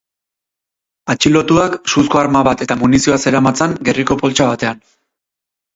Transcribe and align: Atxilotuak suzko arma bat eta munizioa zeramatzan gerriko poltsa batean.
Atxilotuak 1.13 1.77
suzko 1.93 2.23
arma 2.23 2.41
bat 2.49 2.65
eta 2.67 2.79
munizioa 2.87 3.21
zeramatzan 3.27 3.79
gerriko 3.91 4.23
poltsa 4.25 4.51
batean. 4.55 4.83